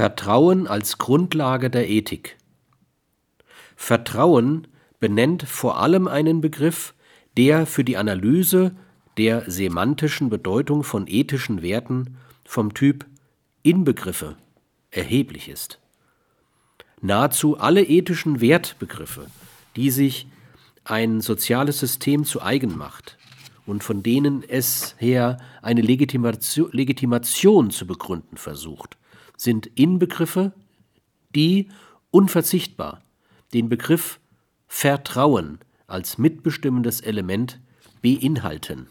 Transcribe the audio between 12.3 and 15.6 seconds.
vom Typ Inbegriffe erheblich